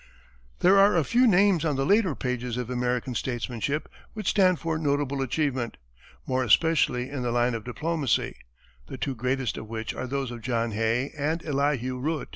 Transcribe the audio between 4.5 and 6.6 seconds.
for notable achievement, more